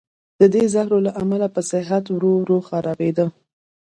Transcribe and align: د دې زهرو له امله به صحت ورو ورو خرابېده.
د 0.39 0.41
دې 0.53 0.63
زهرو 0.73 0.97
له 1.05 1.11
امله 1.21 1.47
به 1.53 1.61
صحت 1.71 2.03
ورو 2.09 2.31
ورو 2.41 2.57
خرابېده. 2.67 3.25